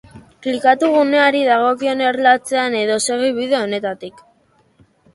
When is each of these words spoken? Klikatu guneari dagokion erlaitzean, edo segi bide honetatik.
Klikatu 0.45 0.89
guneari 0.95 1.43
dagokion 1.51 2.03
erlaitzean, 2.07 2.81
edo 2.83 2.99
segi 3.09 3.33
bide 3.39 3.63
honetatik. 3.63 4.29